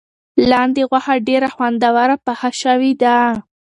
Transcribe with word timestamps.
لاندي 0.51 0.83
غوښه 0.89 1.15
ډېره 1.27 1.49
خوندوره 1.55 2.15
پخه 2.25 2.49
شوې 2.61 2.91
ده. 3.01 3.17